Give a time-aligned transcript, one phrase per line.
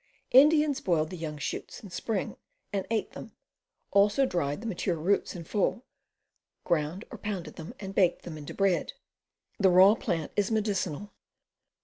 [0.31, 2.35] Indians boiled the young shoots in spring
[2.73, 3.33] and ate them;
[3.91, 5.85] also dried the mature roots in fall,
[6.63, 8.93] ground or pounded them, and baked them into bread.
[9.59, 11.13] The raw plant is medicinal.